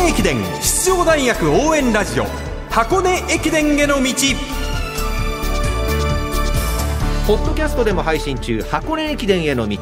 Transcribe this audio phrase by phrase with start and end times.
[0.00, 2.24] 根駅伝出場大学応援ラジオ
[2.70, 4.12] 箱根駅伝への道。
[7.26, 9.76] ポッドキャストでも配信中箱根駅伝への道。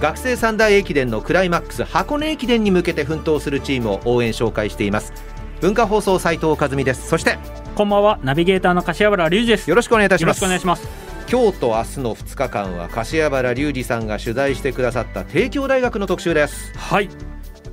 [0.00, 5.12] 学生三大駅伝のクライマックス箱根駅伝に向けて奮闘するチームを応援紹介しています。
[5.60, 7.08] 文化放送斉藤和美です。
[7.08, 7.36] そして
[7.74, 8.20] こんばんは。
[8.22, 9.68] ナビゲーターの柏原隆二です。
[9.68, 10.86] よろしくお願いいたしよろしますくお願いします。
[11.28, 16.72] 今日と明日の2日間は柏原隆二さんが取材してくださった帝京大学の特集です。
[16.78, 17.08] はい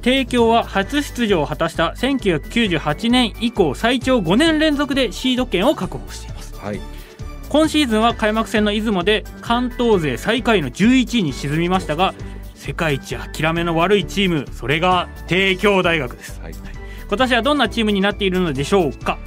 [0.02, 6.56] 帝京は初出場を果たした1998年以降最長5年連続でシード権を確保しています。
[6.56, 6.82] はい。
[7.50, 12.14] 今シーズンは開幕戦の出雲で関東勢最下位の11位に沈みましたが
[12.56, 16.40] 世界一諦めの悪いチームそれが帝京大学です。
[16.42, 16.54] はい。
[17.08, 19.20] 今年はどんなチームになっているのでしょうか。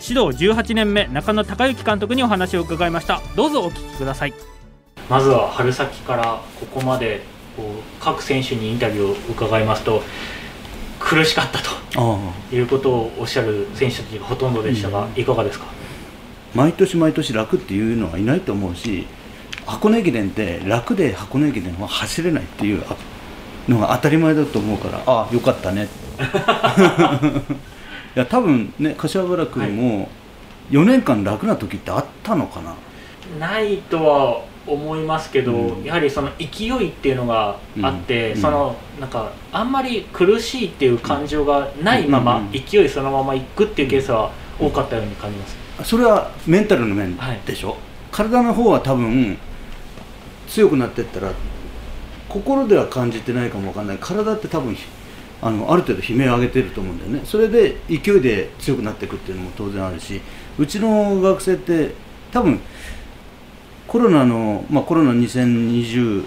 [0.00, 3.20] 指導18年目中野孝之監督にお話を伺いました。
[3.34, 4.34] どうぞお聞きください。
[5.10, 7.22] まずは春先からここまで
[7.56, 7.64] こう
[8.00, 10.02] 各選手にインタビューを伺いますと
[10.98, 11.70] 苦しかったと
[12.54, 15.66] いうことをおっしゃる選手たちがほとんどでしたが、いかがですか？
[16.54, 19.06] 毎年毎年楽っていうのはいないと思うし
[19.66, 22.82] 箱根駅伝って楽で箱根駅伝は走れないっていう
[23.68, 25.88] のが当たり前だと思うからああよかったね。
[28.16, 30.08] いや多分ね柏原君も
[30.70, 32.74] 4年間楽な時ってあったのかな、
[33.38, 35.84] ないとは思いますけど、うん。
[35.84, 38.40] やはりその勢いっていうのがあって、うん。
[38.40, 42.50] そのなんかあんまり苦しいっていう感情がないまま、うん。
[42.52, 47.40] 勢いそのままいくっていうケースは多かったように感じます、それはメンタルの面はい。
[47.46, 47.76] でしょ、
[48.10, 49.38] 体の方は多分
[50.48, 51.32] 強くなってったら
[52.28, 53.98] 心では感じてないかもわかんない。
[54.00, 54.84] 体って多分ひ
[55.42, 57.20] あのある程度悲鳴を上げてると思うんだよね。
[57.24, 60.20] それで勢いで強くなっていくっていうのも当然あるし
[60.58, 61.90] うちの学生って
[62.32, 62.58] 多分
[63.96, 66.22] コロナの、まあ、コロナ2021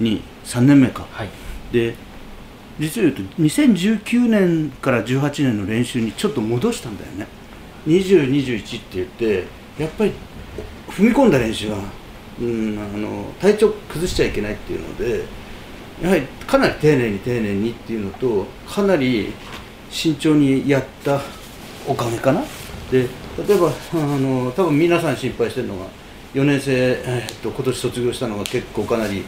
[0.00, 1.06] に3年目か。
[1.10, 1.28] はい。
[1.70, 1.94] で
[2.78, 7.26] 実を言うと2019年から18年の練習にちょっと戻したんだよね。
[7.86, 9.44] 2021って言って
[9.78, 10.12] やっぱり
[10.88, 11.78] 踏み込んだ練習は、
[12.40, 15.24] うん、あの体調崩しちゃいけないっていうので
[16.02, 19.34] やはりかなり丁寧に丁寧にっていうのとかなり
[19.90, 21.20] 慎重にやった
[21.86, 22.42] おかげかな。
[22.90, 23.08] で
[23.46, 25.84] 例えばあの多分皆さん心配してるのが
[26.34, 29.24] 4年生、えーっと今年卒業したのが結構かなり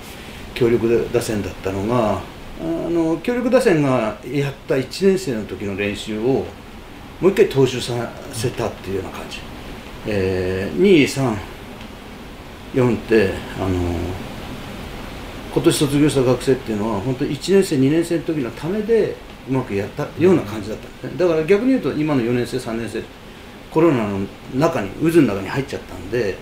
[0.55, 2.21] 強力打線だったのが
[2.61, 6.44] あの強力打線がやった1年生の時の練習を
[7.21, 9.39] もう一回踏襲させたっていうような感じ、
[10.06, 11.37] えー、2、3、
[12.75, 13.69] 4ってあの
[15.55, 19.17] 今年卒業した学生っていうのは本当1年生2年生の時のためで
[19.49, 21.19] うまくやったような感じだったんですね。
[21.19, 23.03] だから逆に言うと今の4年生3年生
[23.71, 26.37] コロナの中に渦の中に入っちゃったんで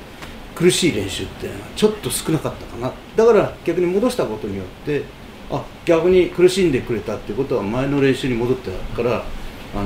[0.54, 2.92] 苦しい練習ってちょっと少なかったかな。
[3.16, 5.02] だから逆に戻したことによって
[5.50, 9.24] あ逆に苦しんでくれたっていうことは前の練習に戻ったから
[9.74, 9.82] あ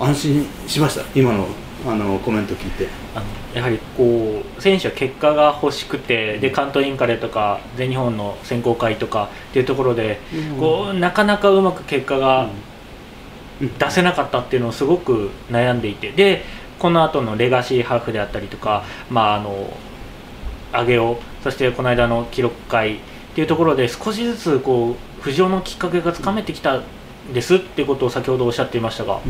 [0.00, 1.04] の安心しました。
[1.14, 1.46] 今の
[1.86, 2.88] あのコメント聞いて。
[3.14, 10.20] あのやはりこう選手は結果が欲しくてで関東インカレとか全日本の選考会とかっていうところで、
[10.58, 12.50] こうなかなかうまく結果がうん。
[13.60, 16.12] 出せなかったっていうのをすごく悩んでいて。
[16.12, 16.44] で
[16.78, 19.68] この後のレガシーハーフであったりとか、まあ、あの
[20.72, 22.98] 上げをそしてこの間の記録会っ
[23.34, 26.84] ていうところで少しずつこう浮上のきっかけがつかめてきたん
[27.32, 29.20] ですっていうことを先ほどおっしゃっていましたが、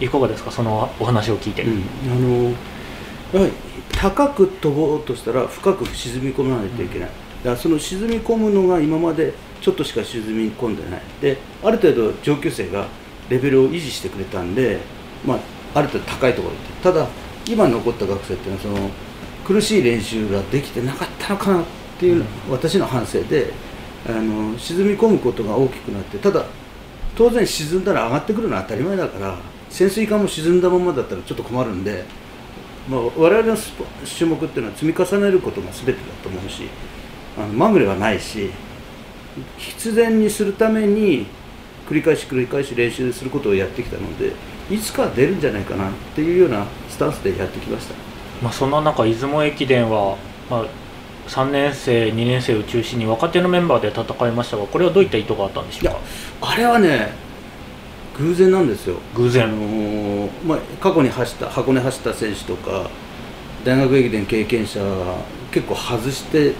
[0.00, 0.50] いかがですか？
[0.50, 1.62] そのお話を聞いて。
[1.62, 1.82] うん。
[2.10, 2.54] あの
[3.32, 3.52] やはり
[3.90, 7.14] 高く飛ぼうとしたら深く沈み込まないといけない、だ
[7.44, 11.02] からその沈み込むのが今までちょっとしか沈み込んでない。
[11.20, 12.86] である程度上級生が
[13.30, 14.80] レベルを維持してくれたんで、
[15.24, 15.38] まあ、
[15.74, 16.82] ある程度高いところに行って。
[16.82, 17.08] ただ
[17.48, 18.90] 今残った学生っていうのはその
[19.44, 21.64] 苦しい練習ができてなかったのかなっ
[21.98, 23.52] ていうの私の反省で
[24.06, 26.46] あの沈み込むことが大きくなってただ
[27.16, 29.36] 当然沈んだら上がってくるのは当たり前だから
[29.68, 32.04] 潜水艦も沈んだままだったらちょっと困るんで、
[32.88, 36.68] まあ、我々の種目っていうのは積み重ねることが全てだと思うし
[37.38, 38.50] あのまぐれはないし
[39.56, 41.26] 必然にするために
[41.88, 44.32] 繰り返し繰り返し練習することをやってきたので
[44.70, 48.11] いつか出るんじゃないかなっていうようなスタンスでやってきました。
[48.42, 50.16] まあ、そんな中出雲駅伝は、
[50.50, 50.66] まあ、
[51.28, 55.94] 3年生2年生を中心に若手のメンバーで戦いましたがこれはどういった意図があったんでしょう
[56.42, 56.52] か？
[56.52, 57.12] あれはね
[58.18, 58.96] 偶然なんですよ。
[59.14, 59.44] 偶然。
[59.44, 62.90] あのーまあ、過去に走った箱根走った選手とか
[63.64, 65.14] 大学駅伝経験者が
[65.52, 66.52] 結構外して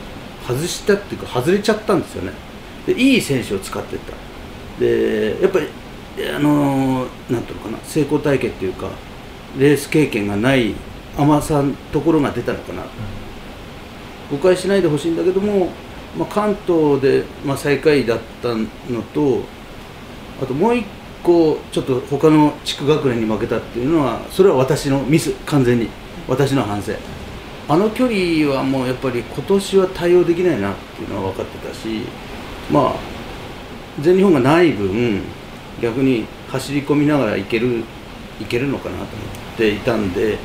[0.47, 2.33] 外したっていうか外れちゃったんですよね。
[2.87, 4.13] でいい選手を使ってった。
[4.81, 5.67] でやっぱり
[6.35, 8.89] あのーなんていうのかな成功体験っていうか
[9.59, 10.75] レース経験がない
[11.17, 12.83] 甘さのところが出たのかな、
[14.31, 15.69] 誤解しないでほしいんだけども、
[16.17, 19.43] まあ、関東で、まあ、最下位だったのと
[20.43, 20.87] あともう一
[21.23, 25.33] 個ちょっと他の地区学年に負けたっていうのはそれは私のミス。
[25.47, 25.89] 完全に。
[26.29, 26.93] 私の反省。
[27.69, 32.03] あの距離はもうやっぱり今年は対応できないなっていうのは分かってたし
[32.71, 32.95] まあ
[34.01, 35.23] 全日本がない分
[35.81, 37.85] 逆に走り込みながらいける
[38.41, 39.09] いけるのかなと思っ
[39.57, 40.39] ていたんで、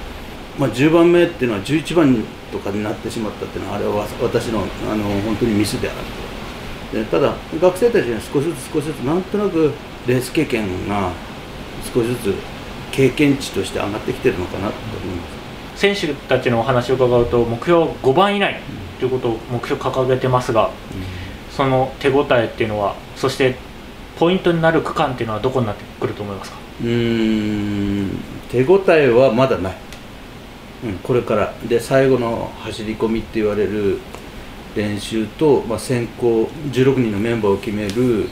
[0.57, 5.97] まあ、10番目っていうのは11番とかになってしまったっていうのはあれは私のあの本当にミスである
[6.91, 9.71] とでただ学生たちには少しずつ少しずつなんとなく
[10.07, 11.11] レース経験が
[11.93, 12.33] 少しずつ
[12.91, 15.27] 経験値として上がってきてるのかなと思いま
[15.75, 15.79] す。
[15.79, 18.59] 選手たちのお話を伺うと目標5番以内
[18.99, 20.71] ということを目標掲げてますが、
[21.51, 23.55] その手応えっていうのはそして
[24.17, 26.57] ポイントになる区間っていうのはどこになってくると思いますか？
[26.81, 28.09] うーん。
[28.49, 29.75] 手応えはまだない、
[30.83, 31.53] うん、これから。
[31.67, 33.99] で最後の走り込みって言われる
[34.75, 38.29] 練習と、まあ、先行16人のメンバーを決める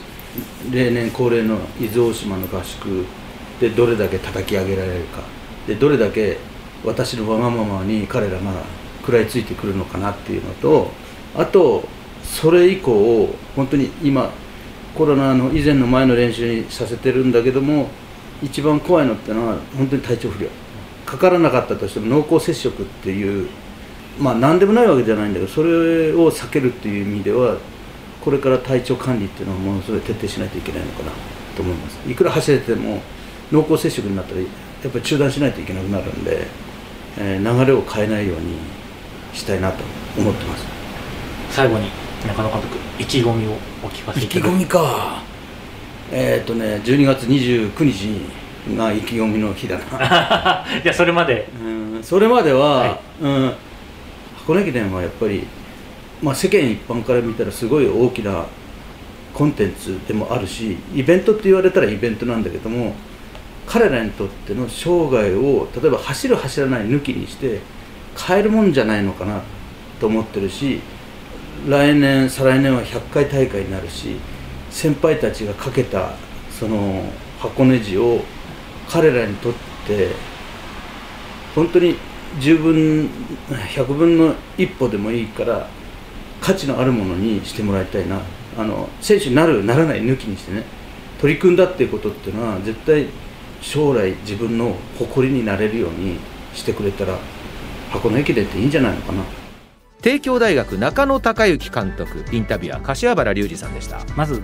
[0.70, 3.04] 例年恒例の伊豆大島の合宿
[3.60, 5.22] でどれだけ叩き上げられるか。
[5.66, 6.38] でどれだけ
[6.84, 8.52] 私のわがままに彼らが
[9.00, 10.90] 食らいついてくるのかなっていうのと
[11.34, 11.84] あと
[12.22, 14.30] それ以降本当に今
[14.94, 17.88] コロナの以前の前の練習にさせてるんだけども
[18.42, 20.50] 一番怖いのってのは本当に体調不良。
[21.06, 23.48] かからなかったとしても濃厚接触っていう
[24.18, 27.56] まあ何でもないわけじゃないんだけどそれを避けるっていう意味では
[28.22, 31.12] これから体調管理っていうのはものすごい徹底しないといけないのかな
[31.54, 31.98] と思います。
[32.10, 33.00] いくら走れても
[33.52, 34.46] 濃厚接触になったらや
[34.88, 36.46] っぱり中断しないといけなくなるんで、
[37.18, 38.56] えー流れを変えないように
[39.32, 39.84] したいなと
[40.18, 40.64] 思ってます。
[41.50, 41.88] 最後に
[42.26, 43.52] 中野監督意気込みを
[43.84, 45.22] お聞かせいただき意気込みか。
[46.10, 48.20] えーっ、とね12月29日
[48.74, 50.64] が意気込みの日だな。
[50.82, 51.48] じゃあそれまで。
[51.60, 53.00] うんそれまでは、はい。
[53.22, 53.54] うん、
[54.36, 55.46] 箱根駅伝はやっぱり、
[56.22, 58.46] まあ、世間一般から見たらすごい大きな
[59.34, 62.94] コンテンツでもあるしイベントって言われたらイベントなんだけども
[63.66, 67.60] 彼らにとっての生涯を例えば走る走らない抜きにして
[68.16, 69.42] 変えるもんじゃないのかな
[70.00, 70.80] と思ってるし
[71.68, 74.16] 来年再来年は100回大会になるし
[74.70, 76.12] 先輩たちがかけた
[76.50, 77.02] その
[77.38, 78.24] 箱根路を
[78.88, 79.54] 彼らにとっ
[79.86, 80.10] て
[81.54, 81.96] 本当に
[82.40, 83.10] 10分
[83.48, 85.68] 100分の一歩でもいいから
[86.40, 88.20] 価値のあるものにしてもらいたいな。
[88.58, 90.64] あの選手になるならない抜きにしてね。
[91.20, 93.06] 取り組んだっていうことっていうのは絶対
[93.60, 96.18] 将来自分の誇りになれるように
[96.54, 97.18] してくれたら
[97.90, 99.22] 箱根駅伝っていいんじゃないのかな。
[100.02, 102.24] 帝京大学中野孝之監督。
[102.32, 104.04] インタビュアー柏原隆二さんでした。
[104.14, 104.42] まず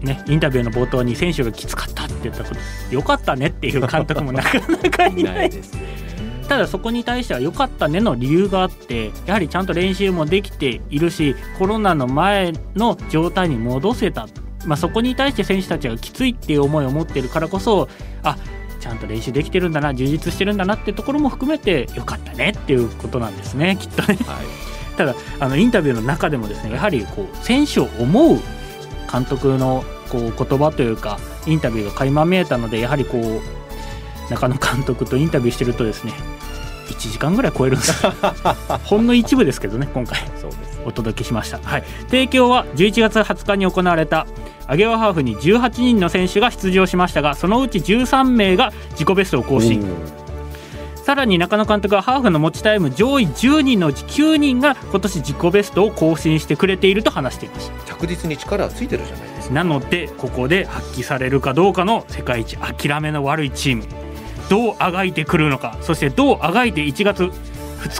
[0.00, 5.50] ねインタビューの冒頭に選手がきつかったって言ったことよかったねっていう監督もなかなかいない。
[5.50, 6.08] ですね
[6.48, 14.26] ただそこに対しては良かったねの理由があってやはりちゃんと練習もできているしコロナの前の状態に戻せた、
[14.64, 17.88] まあ、そこに対して選手たちがきついっていう思いを持ってるからこそ
[18.22, 18.38] あ
[18.80, 24.16] ちゃんと練習できてるんだな充実してるんだなってところも含めて良かったねっていうことなんですねきっとね。
[24.26, 24.46] はい。
[24.96, 28.40] ただあのインタビューの中でもですねやはりこう選手を思う
[29.10, 36.12] 監督のこう言葉というかインタビューが垣間見えたのでやはりこう中野監督とインタビューしてるとですね
[36.88, 38.04] 1時間ぐらい超えるんです。
[38.04, 38.12] よ
[38.84, 40.18] ほんの一部ですけどね今回。
[40.84, 44.26] お届けしました、はい、提供は11月20日に行われた
[44.66, 49.84] アゲワハーフに18人の選手が出場しましたがそのうち13名が自己ベストを更新
[51.08, 57.94] さらに中野監督はハーフの持ちタイム上位10人のうち9人が今年自己ベストを更新してくれていると話していました。
[57.94, 59.54] 着実に力はついてるじゃないですか。
[59.54, 63.84] なのでここで発揮されるかどうかの世界一諦めの悪いチーム。
[64.50, 67.32] どうあがいてくるのかそしてどうあがいて1月2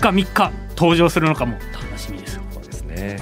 [0.03, 2.39] 日3日登場するのかも楽しみです。
[2.53, 3.19] そうですね。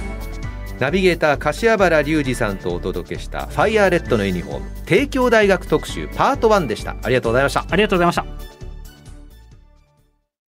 [0.79, 6.97] ナビゲーター柏原隆二さんとお届けしたファイヤーレッドのユニフォーム帝京大学特集パート1でした。
[7.01, 7.65] ありがとうございました。
[7.69, 8.56] ありがとうございました